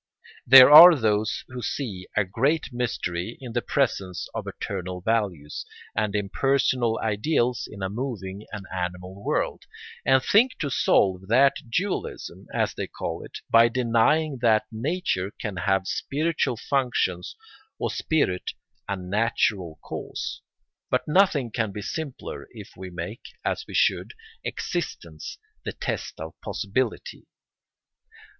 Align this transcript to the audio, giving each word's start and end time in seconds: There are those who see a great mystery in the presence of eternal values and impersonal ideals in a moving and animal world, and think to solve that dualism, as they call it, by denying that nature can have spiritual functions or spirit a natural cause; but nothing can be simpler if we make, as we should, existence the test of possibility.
There 0.47 0.71
are 0.71 0.95
those 0.95 1.43
who 1.49 1.61
see 1.61 2.07
a 2.17 2.23
great 2.25 2.73
mystery 2.73 3.37
in 3.39 3.53
the 3.53 3.61
presence 3.61 4.27
of 4.33 4.47
eternal 4.47 4.99
values 4.99 5.63
and 5.95 6.15
impersonal 6.15 6.99
ideals 7.03 7.67
in 7.71 7.83
a 7.83 7.87
moving 7.89 8.47
and 8.51 8.65
animal 8.73 9.23
world, 9.23 9.65
and 10.03 10.23
think 10.23 10.57
to 10.57 10.71
solve 10.71 11.27
that 11.27 11.57
dualism, 11.69 12.47
as 12.51 12.73
they 12.73 12.87
call 12.87 13.23
it, 13.23 13.41
by 13.51 13.67
denying 13.69 14.39
that 14.41 14.65
nature 14.71 15.29
can 15.39 15.57
have 15.57 15.85
spiritual 15.85 16.57
functions 16.57 17.35
or 17.77 17.91
spirit 17.91 18.53
a 18.89 18.95
natural 18.95 19.77
cause; 19.83 20.41
but 20.89 21.07
nothing 21.07 21.51
can 21.51 21.71
be 21.71 21.83
simpler 21.83 22.47
if 22.53 22.71
we 22.75 22.89
make, 22.89 23.21
as 23.45 23.65
we 23.67 23.75
should, 23.75 24.15
existence 24.43 25.37
the 25.63 25.73
test 25.73 26.19
of 26.19 26.33
possibility. 26.43 27.27